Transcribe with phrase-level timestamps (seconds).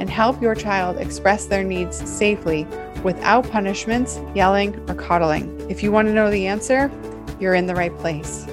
[0.00, 2.66] and help your child express their needs safely
[3.04, 5.70] without punishments, yelling, or coddling.
[5.70, 6.90] If you want to know the answer,
[7.38, 8.46] you're in the right place.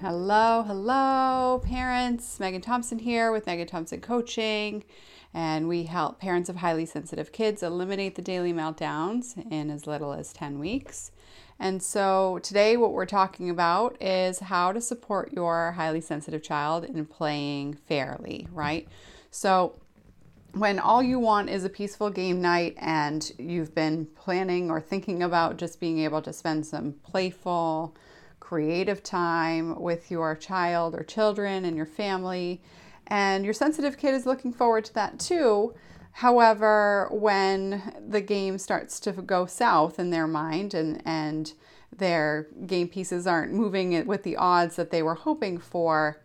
[0.00, 2.38] Hello, hello, parents.
[2.38, 4.84] Megan Thompson here with Megan Thompson Coaching.
[5.32, 10.12] And we help parents of highly sensitive kids eliminate the daily meltdowns in as little
[10.12, 11.10] as 10 weeks.
[11.58, 16.84] And so today, what we're talking about is how to support your highly sensitive child
[16.84, 18.88] in playing fairly, right?
[19.30, 19.78] So,
[20.52, 25.22] when all you want is a peaceful game night and you've been planning or thinking
[25.22, 27.96] about just being able to spend some playful,
[28.38, 32.62] creative time with your child or children and your family,
[33.08, 35.74] and your sensitive kid is looking forward to that too.
[36.18, 41.52] However, when the game starts to go south in their mind and, and
[41.96, 46.22] their game pieces aren't moving with the odds that they were hoping for,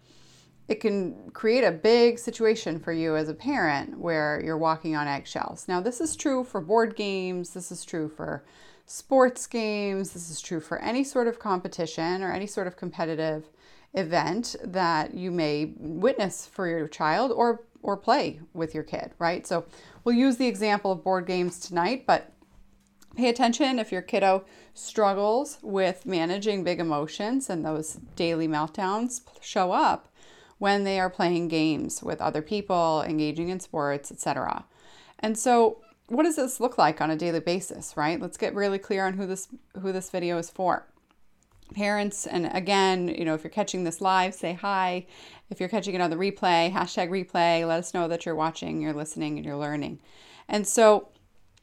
[0.67, 5.07] it can create a big situation for you as a parent where you're walking on
[5.07, 5.67] eggshells.
[5.67, 8.43] Now, this is true for board games, this is true for
[8.85, 13.49] sports games, this is true for any sort of competition or any sort of competitive
[13.93, 19.47] event that you may witness for your child or or play with your kid, right?
[19.47, 19.65] So
[20.03, 22.31] we'll use the example of board games tonight, but
[23.15, 29.71] pay attention if your kiddo struggles with managing big emotions and those daily meltdowns show
[29.71, 30.09] up
[30.57, 34.65] when they are playing games with other people, engaging in sports, etc.
[35.19, 38.19] And so what does this look like on a daily basis, right?
[38.19, 39.47] Let's get really clear on who this
[39.81, 40.85] who this video is for
[41.73, 42.27] parents.
[42.27, 45.05] And again you know if you're catching this live say hi.
[45.49, 48.81] If you're catching it on the replay hashtag replay let us know that you're watching
[48.81, 49.99] you're listening and you're learning.
[50.47, 51.09] And so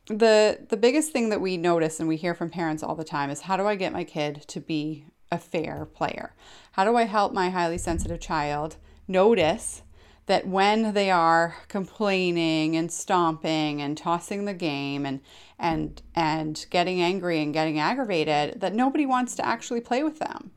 [0.07, 3.31] the the biggest thing that we notice and we hear from parents all the time
[3.31, 6.35] is how do i get my kid to be a fair player?
[6.73, 8.77] How do i help my highly sensitive child
[9.09, 9.83] notice
[10.27, 15.21] that when they are complaining and stomping and tossing the game and
[15.59, 20.51] and and getting angry and getting aggravated that nobody wants to actually play with them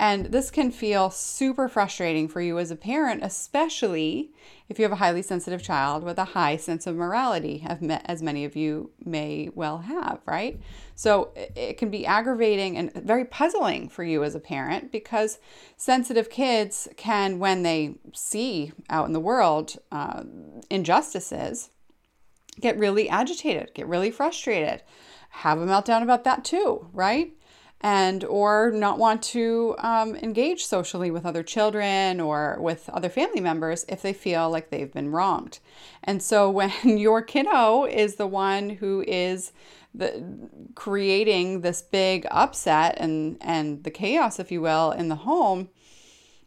[0.00, 4.32] and this can feel super frustrating for you as a parent, especially
[4.70, 7.66] if you have a highly sensitive child with a high sense of morality,
[8.06, 10.58] as many of you may well have, right?
[10.94, 15.38] So it can be aggravating and very puzzling for you as a parent because
[15.76, 20.22] sensitive kids can, when they see out in the world uh,
[20.70, 21.68] injustices,
[22.58, 24.82] get really agitated, get really frustrated,
[25.28, 27.34] have a meltdown about that too, right?
[27.80, 33.40] And or not want to um, engage socially with other children or with other family
[33.40, 35.58] members if they feel like they've been wronged.
[36.04, 39.52] And so when your kiddo is the one who is
[39.94, 40.24] the
[40.76, 45.68] creating this big upset and and the chaos if you will in the home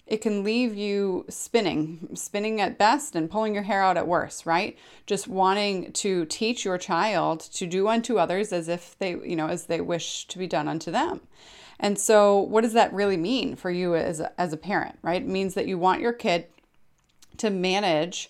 [0.05, 4.45] it can leave you spinning, spinning at best and pulling your hair out at worst,
[4.45, 4.77] right?
[5.05, 9.47] Just wanting to teach your child to do unto others as if they, you know,
[9.47, 11.21] as they wish to be done unto them.
[11.79, 15.21] And so, what does that really mean for you as a, as a parent, right?
[15.21, 16.47] It means that you want your kid
[17.37, 18.29] to manage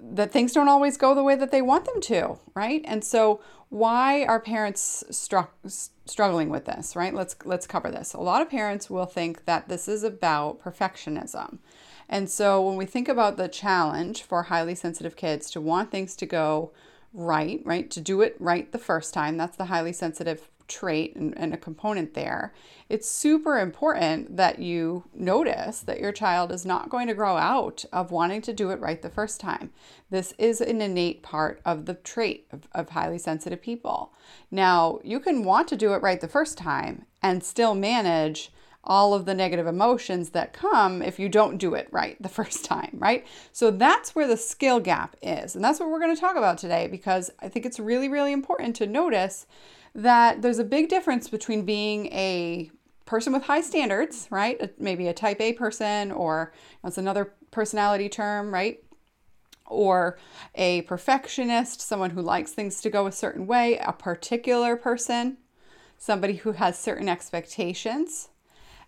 [0.00, 2.82] that things don't always go the way that they want them to, right?
[2.84, 5.54] And so, why are parents struck
[6.04, 7.14] struggling with this, right?
[7.14, 8.14] Let's let's cover this.
[8.14, 11.58] A lot of parents will think that this is about perfectionism.
[12.08, 16.14] And so when we think about the challenge for highly sensitive kids to want things
[16.16, 16.72] to go
[17.14, 21.36] right, right, to do it right the first time, that's the highly sensitive trait and,
[21.36, 22.52] and, a component there,
[22.88, 27.84] it's super important that you notice that your child is not going to grow out
[27.92, 29.70] of wanting to do it right the first time.
[30.10, 34.12] This is an innate part of the trait of, of highly sensitive people.
[34.50, 38.52] Now, you can want to do it right the first time and still manage
[38.84, 42.64] all of the negative emotions that come if you don't do it right the first
[42.64, 43.26] time, right?
[43.52, 45.54] So that's where the skill gap is.
[45.54, 48.32] And that's what we're going to talk about today because I think it's really, really
[48.32, 49.46] important to notice
[49.94, 52.70] that there's a big difference between being a
[53.04, 54.78] person with high standards, right?
[54.80, 56.52] Maybe a type A person, or
[56.82, 58.82] that's another personality term, right?
[59.66, 60.18] Or
[60.54, 65.38] a perfectionist, someone who likes things to go a certain way, a particular person,
[65.98, 68.28] somebody who has certain expectations,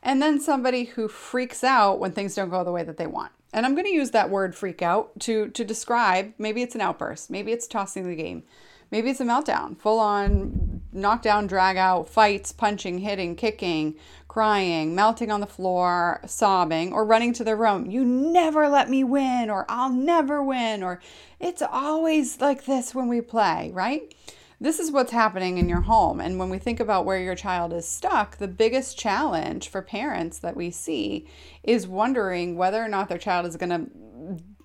[0.03, 3.33] and then somebody who freaks out when things don't go the way that they want.
[3.53, 6.81] And I'm going to use that word freak out to to describe maybe it's an
[6.81, 8.43] outburst, maybe it's tossing the game.
[8.91, 13.97] Maybe it's a meltdown, full on knockdown, drag out, fights, punching, hitting, kicking,
[14.29, 17.91] crying, melting on the floor, sobbing, or running to the room.
[17.91, 21.01] You never let me win, or I'll never win, or
[21.39, 24.15] it's always like this when we play, right?
[24.61, 26.21] This is what's happening in your home.
[26.21, 30.39] And when we think about where your child is stuck, the biggest challenge for parents
[30.39, 31.27] that we see
[31.63, 33.91] is wondering whether or not their child is going to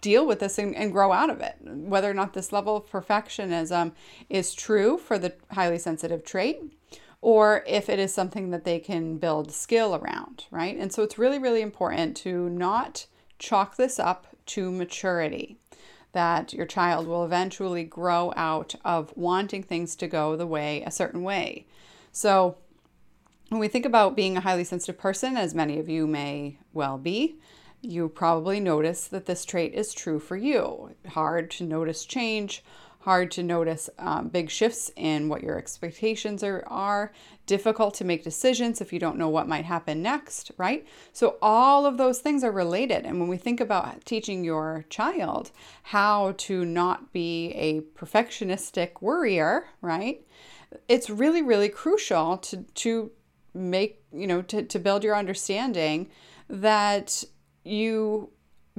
[0.02, 1.56] deal with this and, and, grow out of it.
[1.62, 3.92] Whether or not this level of perfectionism
[4.30, 6.62] is true for the highly sensitive trait
[7.22, 10.78] or if it is something that they can build skill around, right?
[10.78, 13.08] And so it's really, really important to not
[13.40, 15.58] chalk this up to maturity.
[16.14, 20.92] That your child will eventually grow out of wanting things to go the way a
[20.92, 21.68] certain way.
[22.12, 22.58] So,
[23.50, 26.98] when we think about being a highly sensitive person, as many of you may well
[26.98, 27.36] be,
[27.82, 30.96] you probably notice that this trait is true for you.
[31.08, 32.64] Hard to notice change,
[33.02, 37.14] hard to notice um, big shifts in what your expectations are, are,
[37.46, 40.86] difficult to make decisions if you don't know what might happen next, right?
[41.14, 43.06] So, all of those things are related.
[43.06, 45.52] And when we think about teaching your child
[45.84, 50.26] how to not be a perfectionistic worrier, right?
[50.88, 53.12] It's really, really crucial to, to
[53.54, 56.10] make, you know, to, to build your understanding
[56.50, 57.24] that
[57.70, 58.32] you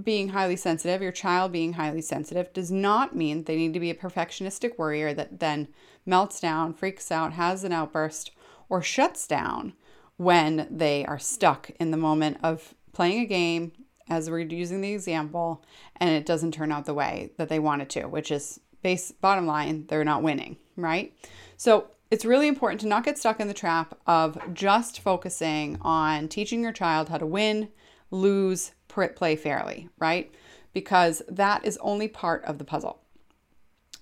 [0.02, 3.90] being highly sensitive, your child being highly sensitive, does not mean they need to be
[3.90, 5.68] a perfectionistic worrier that then
[6.06, 8.30] melts down, freaks out, has an outburst,
[8.68, 9.74] or shuts down
[10.16, 13.72] when they are stuck in the moment of playing a game,
[14.08, 15.64] as we're using the example,
[15.96, 19.12] and it doesn't turn out the way that they want it to, which is base
[19.12, 21.14] bottom line, they're not winning, right?
[21.56, 26.28] So it's really important to not get stuck in the trap of just focusing on
[26.28, 27.68] teaching your child how to win,
[28.10, 30.32] lose, play fairly, right?
[30.72, 33.00] Because that is only part of the puzzle.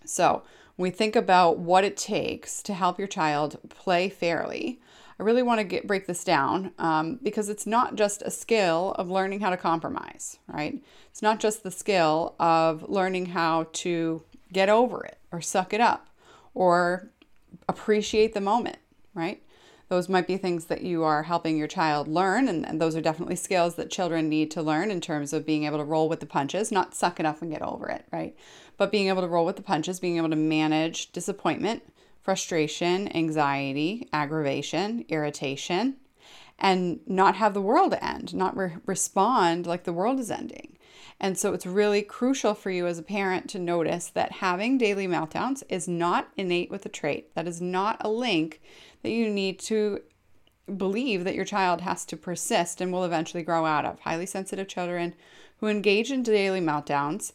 [0.04, 0.42] So,
[0.76, 4.80] we think about what it takes to help your child play fairly,
[5.18, 8.94] I really want to get break this down um, because it's not just a skill
[8.96, 10.80] of learning how to compromise, right?
[11.10, 15.80] It's not just the skill of learning how to get over it or suck it
[15.80, 16.08] up
[16.54, 17.10] or
[17.68, 18.78] appreciate the moment,
[19.12, 19.42] right?
[19.88, 22.48] Those might be things that you are helping your child learn.
[22.48, 25.64] And, and, those are definitely skills that children need to learn in terms of being
[25.64, 28.36] able to roll with the punches, not suck it up and get over it, right?
[28.76, 31.82] But being able to roll with the punches, being able to manage disappointment,
[32.22, 35.96] frustration, anxiety, aggravation, irritation,
[36.58, 40.76] and not have the world end, not re- respond like the world is ending.
[41.20, 45.08] And so it's really crucial for you as a parent to notice that having daily
[45.08, 47.34] meltdowns is not innate with the trait.
[47.34, 48.60] That is not a link
[49.02, 50.00] that you need to
[50.76, 54.00] believe that your child has to persist and will eventually grow out of.
[54.00, 55.14] Highly sensitive children
[55.58, 57.32] who engage in daily meltdowns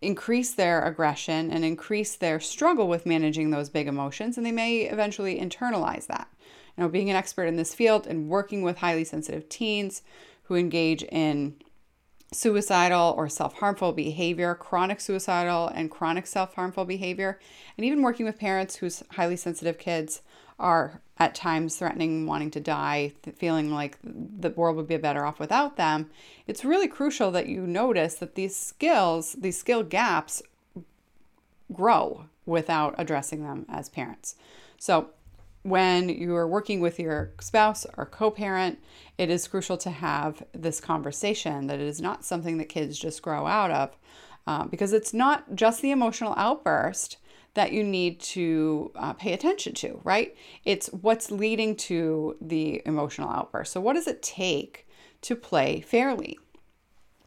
[0.00, 4.80] increase their aggression and increase their struggle with managing those big emotions, and they may
[4.80, 6.28] eventually internalize that.
[6.76, 10.02] You know, being an expert in this field and working with highly sensitive teens
[10.44, 11.56] who engage in
[12.32, 17.38] suicidal or self harmful behavior, chronic suicidal and chronic self harmful behavior,
[17.76, 20.22] and even working with parents whose highly sensitive kids
[20.62, 25.38] are at times threatening wanting to die, feeling like the world would be better off
[25.38, 26.10] without them,
[26.46, 30.42] it's really crucial that you notice that these skills, these skill gaps,
[31.72, 34.36] grow without addressing them as parents.
[34.78, 35.10] So,
[35.64, 38.80] when you are working with your spouse or co parent,
[39.16, 43.22] it is crucial to have this conversation that it is not something that kids just
[43.22, 43.96] grow out of
[44.48, 47.18] uh, because it's not just the emotional outburst
[47.54, 50.34] that you need to uh, pay attention to, right?
[50.64, 53.72] It's what's leading to the emotional outburst.
[53.72, 54.88] So, what does it take
[55.22, 56.38] to play fairly?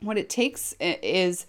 [0.01, 1.45] What it takes is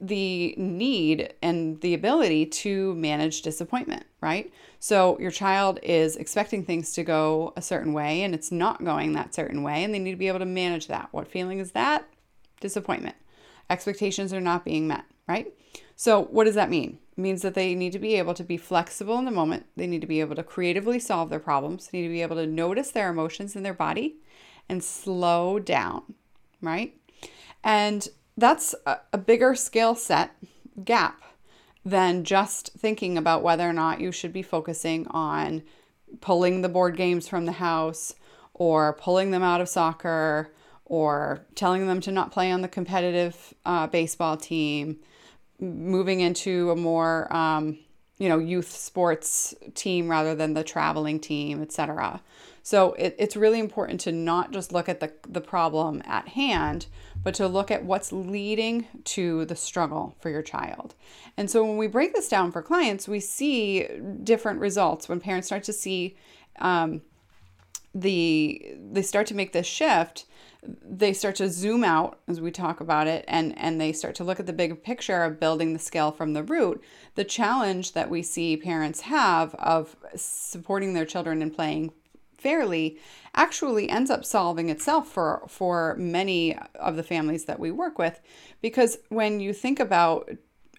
[0.00, 4.52] the need and the ability to manage disappointment, right?
[4.78, 9.12] So, your child is expecting things to go a certain way and it's not going
[9.14, 11.08] that certain way, and they need to be able to manage that.
[11.12, 12.06] What feeling is that?
[12.60, 13.16] Disappointment.
[13.70, 15.52] Expectations are not being met, right?
[15.96, 16.98] So, what does that mean?
[17.16, 19.66] It means that they need to be able to be flexible in the moment.
[19.76, 21.88] They need to be able to creatively solve their problems.
[21.88, 24.16] They need to be able to notice their emotions in their body
[24.68, 26.14] and slow down,
[26.60, 26.96] right?
[27.62, 30.32] And that's a, a bigger skill set
[30.84, 31.22] gap
[31.84, 35.62] than just thinking about whether or not you should be focusing on
[36.20, 38.14] pulling the board games from the house
[38.54, 40.52] or pulling them out of soccer
[40.84, 44.98] or telling them to not play on the competitive uh, baseball team
[45.62, 47.78] moving into a more um,
[48.18, 52.20] you know, youth sports team rather than the traveling team, etc.
[52.62, 56.86] So it, it's really important to not just look at the, the problem at hand,
[57.24, 60.94] but to look at what's leading to the struggle for your child.
[61.36, 63.88] And so when we break this down for clients, we see
[64.22, 66.16] different results when parents start to see
[66.60, 67.02] um,
[67.94, 70.26] the they start to make this shift
[70.64, 74.24] they start to zoom out as we talk about it and and they start to
[74.24, 76.82] look at the big picture of building the scale from the root.
[77.16, 81.92] The challenge that we see parents have of supporting their children and playing
[82.38, 82.98] fairly
[83.34, 88.20] actually ends up solving itself for for many of the families that we work with.
[88.60, 90.30] Because when you think about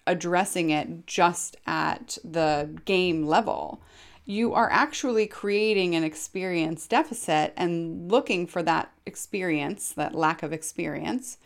[0.06, 3.82] addressing it just at the game level
[4.24, 10.52] you are actually creating an experience deficit and looking for that experience that lack of
[10.52, 11.38] experience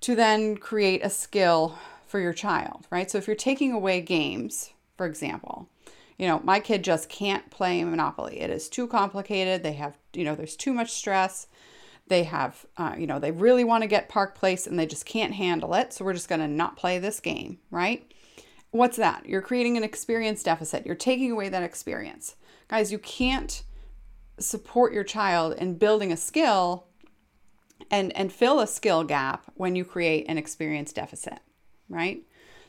[0.00, 4.72] to then create a skill for your child right so if you're taking away games
[4.96, 5.68] for example
[6.18, 8.40] you know, my kid just can't play Monopoly.
[8.40, 9.62] It is too complicated.
[9.62, 11.46] They have, you know, there's too much stress.
[12.08, 15.06] They have, uh, you know, they really want to get Park Place and they just
[15.06, 15.92] can't handle it.
[15.92, 18.12] So we're just going to not play this game, right?
[18.70, 19.26] What's that?
[19.26, 20.84] You're creating an experience deficit.
[20.84, 22.36] You're taking away that experience.
[22.68, 23.62] Guys, you can't
[24.38, 26.86] support your child in building a skill
[27.90, 31.40] and and fill a skill gap when you create an experience deficit,
[31.88, 32.22] right?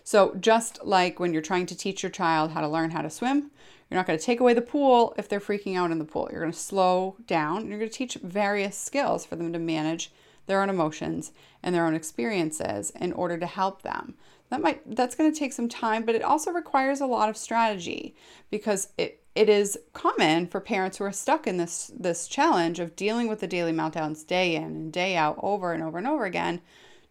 [0.03, 3.09] So, just like when you're trying to teach your child how to learn how to
[3.09, 3.51] swim,
[3.89, 6.29] you're not going to take away the pool if they're freaking out in the pool.
[6.31, 9.59] You're going to slow down and you're going to teach various skills for them to
[9.59, 10.11] manage
[10.47, 14.15] their own emotions and their own experiences in order to help them.
[14.49, 17.37] That might that's going to take some time, but it also requires a lot of
[17.37, 18.15] strategy
[18.49, 22.95] because it it is common for parents who are stuck in this this challenge of
[22.95, 26.25] dealing with the daily meltdowns day in and day out over and over and over
[26.25, 26.61] again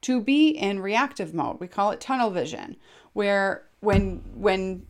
[0.01, 1.61] to be in reactive mode.
[1.61, 2.77] We call it tunnel vision,
[3.13, 4.87] where when when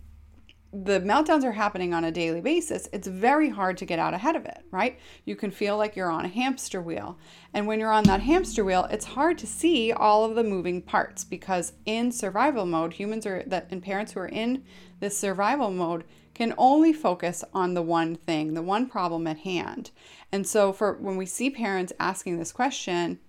[0.72, 4.36] the meltdowns are happening on a daily basis, it's very hard to get out ahead
[4.36, 4.98] of it, right?
[5.24, 7.18] You can feel like you're on a hamster wheel.
[7.54, 10.82] And when you're on that hamster wheel, it's hard to see all of the moving
[10.82, 14.62] parts because in survival mode, humans are that and parents who are in
[15.00, 19.90] this survival mode can only focus on the one thing, the one problem at hand.
[20.30, 23.20] And so for when we see parents asking this question,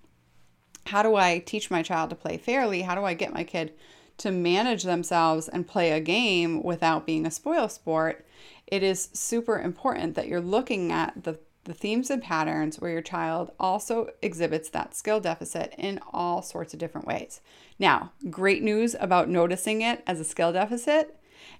[0.86, 2.82] how do I teach my child to play fairly?
[2.82, 3.72] How do I get my kid
[4.20, 8.26] to manage themselves and play a game without being a spoil sport?
[8.66, 13.02] It is super important that you're looking at the, the themes and patterns where your
[13.02, 17.40] child also exhibits that skill deficit in all sorts of different ways.
[17.78, 21.16] Now, great news about noticing it as a skill deficit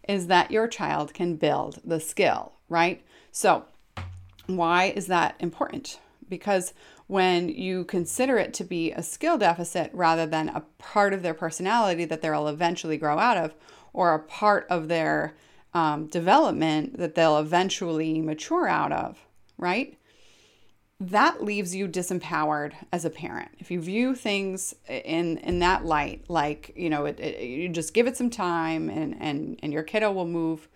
[0.09, 3.03] is that your child can build the skill, right?
[3.33, 3.65] So,
[4.47, 5.99] why is that important?
[6.29, 6.75] Because
[7.11, 11.35] when you consider it to be a skill deficit rather than a part of their
[11.35, 13.53] personality that they'll eventually grow out of
[13.93, 15.35] or a part of their
[15.75, 19.19] um, development that they'll eventually mature out of,
[19.59, 19.99] right?
[21.01, 23.51] That leaves you disempowered as a parent.
[23.59, 27.95] If you view things in in that light, like you know, it, it, you just
[27.95, 30.69] give it some time, and and and your kiddo will move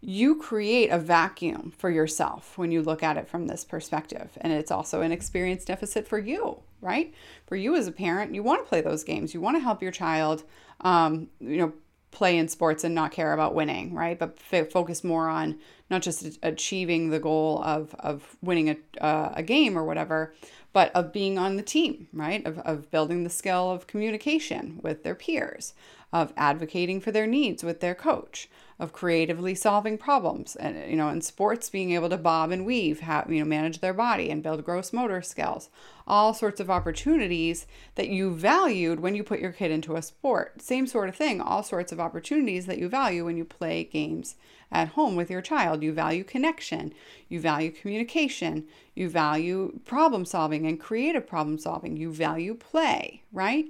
[0.00, 4.30] you create a vacuum for yourself when you look at it from this perspective.
[4.40, 7.12] And it's also an experience deficit for you, right?
[7.46, 9.34] For you as a parent, you want to play those games.
[9.34, 10.44] You want to help your child,
[10.82, 11.72] um, you know,
[12.10, 14.18] play in sports and not care about winning, right?
[14.18, 15.58] But f- focus more on
[15.90, 20.34] not just achieving the goal of, of winning a, uh, a game or whatever,
[20.72, 22.44] but of being on the team, right?
[22.46, 25.74] Of, of building the skill of communication with their peers,
[26.12, 28.48] of advocating for their needs with their coach,
[28.78, 33.00] of creatively solving problems and you know in sports being able to bob and weave
[33.00, 35.68] have you know manage their body and build gross motor skills.
[36.06, 40.62] All sorts of opportunities that you valued when you put your kid into a sport.
[40.62, 44.36] Same sort of thing all sorts of opportunities that you value when you play games
[44.70, 45.82] at home with your child.
[45.82, 46.94] You value connection
[47.28, 51.96] you value communication you value problem solving and creative problem solving.
[51.96, 53.66] You value play right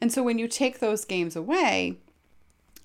[0.00, 1.98] and so when you take those games away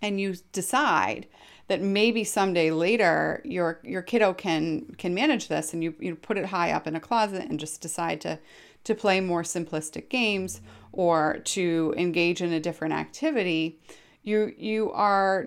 [0.01, 1.27] and you decide
[1.68, 6.38] that maybe someday later your your kiddo can can manage this and you you put
[6.38, 8.39] it high up in a closet and just decide to
[8.84, 13.80] to play more simplistic games or to engage in a different activity
[14.24, 15.46] you you are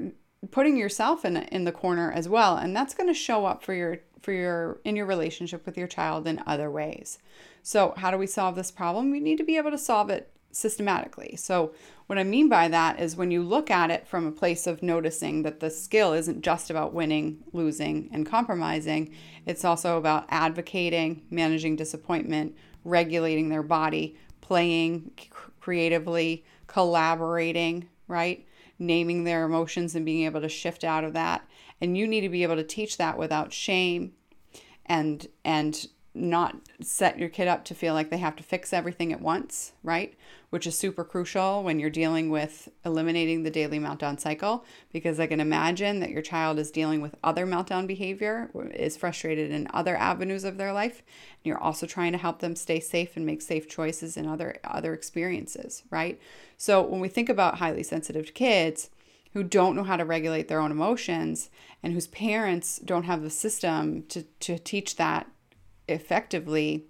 [0.50, 2.56] putting yourself in in the corner as well.
[2.56, 5.86] And that's going to show up for your for your in your relationship with your
[5.88, 7.18] child in other ways.
[7.62, 9.10] So how do we solve this problem?
[9.10, 11.36] We need to be able to solve it systematically.
[11.36, 11.74] So,
[12.06, 14.82] what I mean by that is when you look at it from a place of
[14.82, 19.14] noticing that the skill isn't just about winning, losing, and compromising,
[19.46, 25.10] it's also about advocating, managing disappointment, regulating their body, playing
[25.60, 28.46] creatively, collaborating, right?
[28.78, 31.48] Naming their emotions and being able to shift out of that,
[31.80, 34.12] And you need to be able to teach that without shame
[34.86, 39.12] and and not set your kid up to feel like they have to fix everything
[39.12, 40.14] at once, right?
[40.54, 45.26] Which is super crucial when you're dealing with eliminating the daily meltdown cycle because I
[45.26, 49.96] can imagine that your child is dealing with other meltdown behavior, is frustrated in other
[49.96, 53.42] avenues of their life, and you're also trying to help them stay safe and make
[53.42, 56.20] safe choices in other other experiences, right?
[56.56, 58.90] So when we think about highly sensitive kids,
[59.32, 61.50] who don't know how to regulate their own emotions
[61.82, 65.26] and whose parents don't have the system to, to teach that
[65.88, 66.84] effectively,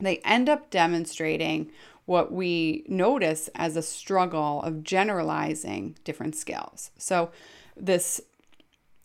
[0.00, 1.70] they end up demonstrating
[2.12, 6.90] what we notice as a struggle of generalizing different skills.
[6.98, 7.30] So,
[7.76, 8.20] this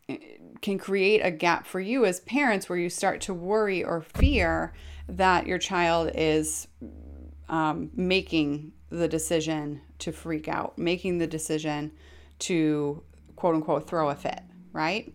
[0.09, 0.17] eh,
[0.61, 4.73] can create a gap for you as parents where you start to worry or fear
[5.07, 6.67] that your child is
[7.49, 11.91] um, making the decision to freak out, making the decision
[12.39, 13.01] to
[13.35, 14.41] quote unquote throw a fit,
[14.73, 15.13] right?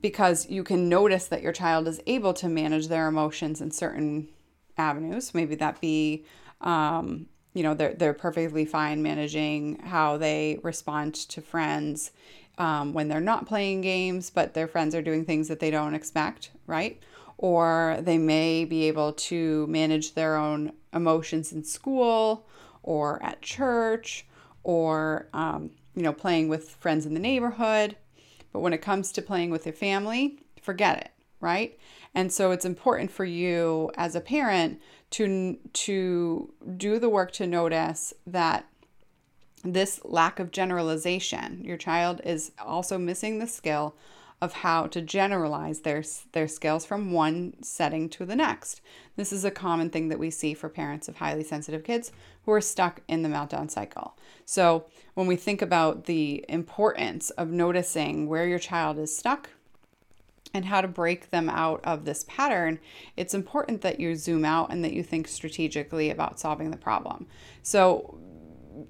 [0.00, 4.28] because you can notice that your child is able to manage their emotions in certain
[4.76, 5.34] avenues.
[5.34, 6.24] Maybe that be,
[6.60, 12.12] um, you know, they're, they're perfectly fine managing how they respond to friends
[12.58, 15.94] um, when they're not playing games, but their friends are doing things that they don't
[15.94, 17.00] expect, right?
[17.36, 22.46] Or they may be able to manage their own emotions in school
[22.82, 24.26] or at church
[24.64, 27.96] or, um, you know, playing with friends in the neighborhood
[28.52, 31.78] but when it comes to playing with your family, forget it, right?
[32.14, 34.80] And so it's important for you as a parent
[35.10, 38.66] to to do the work to notice that
[39.64, 43.94] this lack of generalization, your child is also missing the skill
[44.40, 48.80] of how to generalize their, their skills from one setting to the next.
[49.16, 52.12] This is a common thing that we see for parents of highly sensitive kids
[52.44, 54.16] who are stuck in the meltdown cycle.
[54.44, 59.50] So, when we think about the importance of noticing where your child is stuck
[60.54, 62.78] and how to break them out of this pattern,
[63.16, 67.26] it's important that you zoom out and that you think strategically about solving the problem.
[67.62, 68.18] So,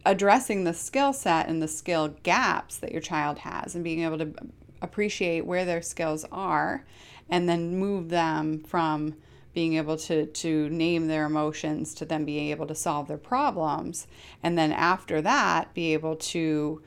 [0.04, 4.18] addressing the skill set and the skill gaps that your child has and being able
[4.18, 4.32] to
[4.82, 6.84] appreciate where their skills are
[7.30, 9.14] and then move them from
[9.54, 14.06] being able to to name their emotions to then being able to solve their problems
[14.42, 16.82] and then after that be able to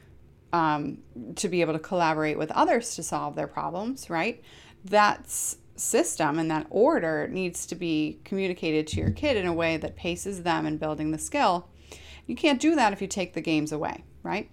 [0.54, 1.00] um,
[1.36, 4.44] to be able to collaborate with others to solve their problems right?
[4.86, 9.78] That's system and that order needs to be communicated to your kid in a way
[9.78, 11.68] that paces them in building the skill.
[12.28, 14.50] You can't do that if you take the games away right?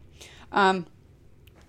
[0.52, 0.86] Um,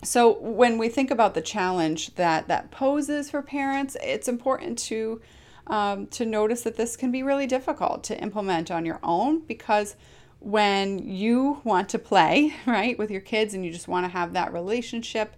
[0.04, 5.22] so when we think about the challenge that that poses for parents, it's important to
[5.68, 9.96] um, to notice that this can be really difficult to implement on your own because
[10.40, 14.34] when you want to play right with your kids and you just want to have
[14.34, 15.36] that relationship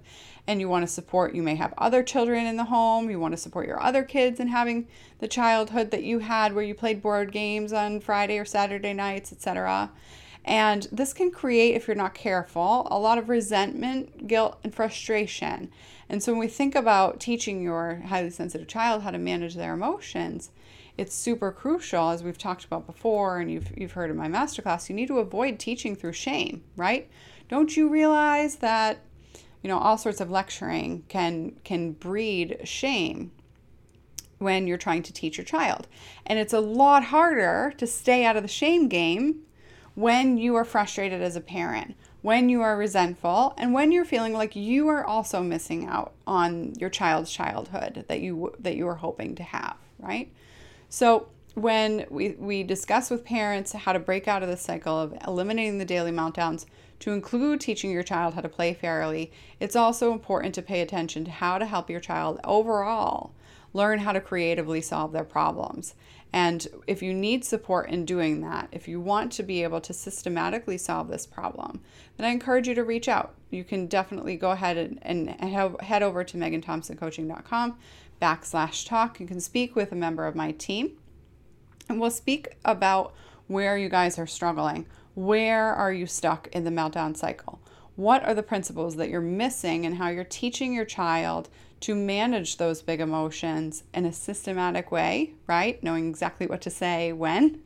[0.48, 3.32] and you want to support you may have other children in the home you want
[3.34, 4.88] to support your other kids and having
[5.20, 9.32] the childhood that you had where you played board games on friday or saturday nights
[9.32, 9.92] etc
[10.44, 15.70] and this can create, if you're not careful, a lot of resentment, guilt, and frustration.
[16.10, 19.74] And so when we think about teaching your highly sensitive child how to manage their
[19.74, 20.50] emotions,
[20.98, 24.90] it's super crucial, as we've talked about before, and you've, you've heard in my masterclass,
[24.90, 27.10] you need to avoid teaching through shame, right?
[27.50, 29.00] Don't you realize that,
[29.62, 33.32] you know, all sorts of lecturing can can breed shame
[34.40, 35.88] when you're trying to teach your child.
[36.26, 39.42] And it's a lot harder to stay out of the shame game
[39.94, 44.34] when you are frustrated as a parent, when you are resentful, and when you're feeling
[44.34, 48.96] like you are also missing out on your child's childhood that you that you were
[48.96, 50.32] hoping to have, right?
[50.92, 55.16] So when we, we discuss with parents how to break out of the cycle of
[55.26, 56.66] eliminating the daily meltdowns
[57.00, 61.24] to include teaching your child how to play fairly, it's also important to pay attention
[61.24, 63.32] to how to help your child overall
[63.74, 65.96] learn how to creatively solve their problems.
[66.34, 69.94] And if you need support in doing that, if you want to be able to
[69.94, 71.80] systematically solve this problem,
[72.18, 73.34] then I encourage you to reach out.
[73.50, 75.30] You can definitely go ahead and, and
[75.82, 77.78] head over to meganthompsoncoaching.com
[78.22, 79.20] backslash talk.
[79.20, 80.98] You can speak with a member of my team
[81.90, 83.14] and we'll speak about
[83.48, 84.86] where you guys are struggling.
[85.14, 87.60] Where are you stuck in the meltdown cycle?
[87.96, 91.50] What are the principles that you're missing and how you're teaching your child
[91.82, 95.84] to manage those big emotions in a systematic way, right?
[95.84, 97.62] Knowing exactly what to say when.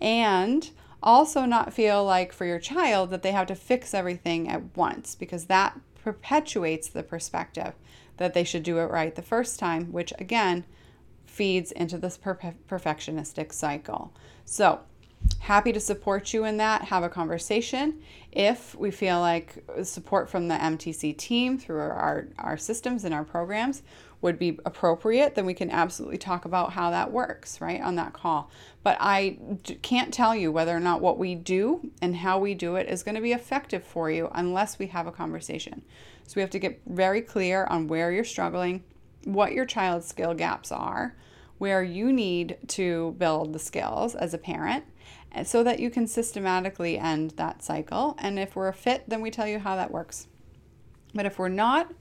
[0.00, 0.70] And
[1.02, 5.14] also not feel like for your child that they have to fix everything at once
[5.14, 7.74] because that perpetuates the perspective
[8.20, 10.62] that they should do it right the first time, which again
[11.24, 14.12] feeds into this per- perfectionistic cycle.
[14.44, 14.80] So,
[15.40, 18.00] happy to support you in that, have a conversation.
[18.30, 23.24] If we feel like support from the MTC team through our, our systems and our
[23.24, 23.82] programs
[24.20, 28.12] would be appropriate, then we can absolutely talk about how that works, right, on that
[28.12, 28.50] call.
[28.82, 29.38] But I
[29.82, 33.02] can't tell you whether or not what we do and how we do it is
[33.02, 35.82] going to be effective for you unless we have a conversation.
[36.26, 38.84] So we have to get very clear on where you're struggling,
[39.24, 41.16] what your child's skill gaps are,
[41.58, 44.84] where you need to build the skills as a parent
[45.44, 48.16] so that you can systematically end that cycle.
[48.18, 50.26] And if we're a fit, then we tell you how that works.
[51.14, 51.92] But if we're not,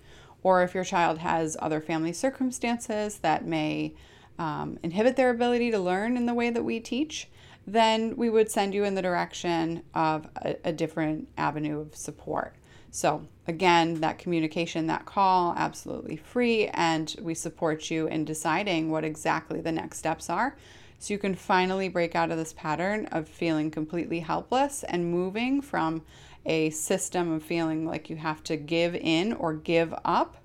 [0.43, 3.93] or if your child has other family circumstances that may
[4.37, 7.27] um, inhibit their ability to learn in the way that we teach,
[7.67, 12.55] then we would send you in the direction of a, a different avenue of support.
[12.91, 19.03] So, again, that communication, that call, absolutely free, and we support you in deciding what
[19.03, 20.55] exactly the next steps are
[20.99, 25.61] so you can finally break out of this pattern of feeling completely helpless and moving
[25.61, 26.03] from
[26.45, 30.37] a system of feeling like you have to give in or give up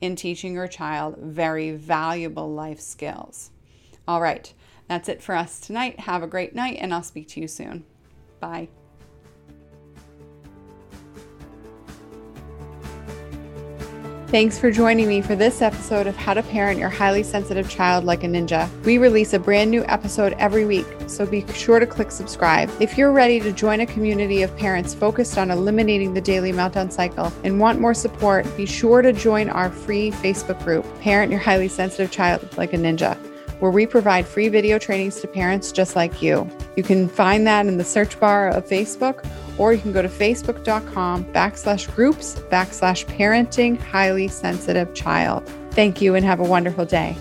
[0.00, 3.50] in teaching your child very valuable life skills.
[4.06, 4.52] All right,
[4.88, 6.00] that's it for us tonight.
[6.00, 7.84] Have a great night, and I'll speak to you soon.
[8.40, 8.68] Bye.
[14.32, 18.04] Thanks for joining me for this episode of How to Parent Your Highly Sensitive Child
[18.04, 18.66] Like a Ninja.
[18.82, 22.70] We release a brand new episode every week, so be sure to click subscribe.
[22.80, 26.90] If you're ready to join a community of parents focused on eliminating the daily meltdown
[26.90, 31.40] cycle and want more support, be sure to join our free Facebook group, Parent Your
[31.40, 33.18] Highly Sensitive Child Like a Ninja
[33.60, 36.50] where we provide free video trainings to parents just like you.
[36.74, 39.24] You can find that in the search bar of Facebook,
[39.58, 45.48] or you can go to facebook.com backslash groups backslash parenting highly sensitive child.
[45.72, 47.16] Thank you and have a wonderful day.